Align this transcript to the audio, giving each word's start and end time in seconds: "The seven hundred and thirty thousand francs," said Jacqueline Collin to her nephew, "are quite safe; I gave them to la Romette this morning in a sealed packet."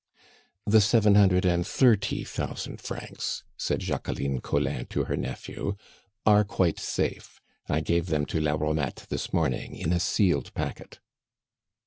"The 0.65 0.81
seven 0.81 1.13
hundred 1.13 1.45
and 1.45 1.63
thirty 1.63 2.23
thousand 2.23 2.81
francs," 2.81 3.43
said 3.55 3.81
Jacqueline 3.81 4.41
Collin 4.41 4.87
to 4.87 5.03
her 5.03 5.15
nephew, 5.15 5.75
"are 6.25 6.43
quite 6.43 6.79
safe; 6.79 7.39
I 7.69 7.81
gave 7.81 8.07
them 8.07 8.25
to 8.25 8.39
la 8.41 8.55
Romette 8.57 9.05
this 9.09 9.31
morning 9.31 9.75
in 9.75 9.93
a 9.93 9.99
sealed 9.99 10.55
packet." 10.55 10.99